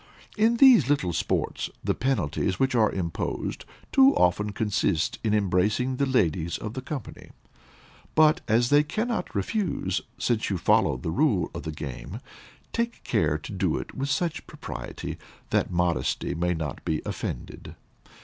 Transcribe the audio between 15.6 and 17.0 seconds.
modesty may not